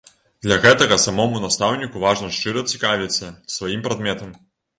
[0.45, 4.35] Для гэтага самому настаўніку важна шчыра цікавіцца сваім прадметам.